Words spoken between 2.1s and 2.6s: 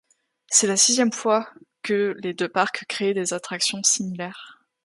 les deux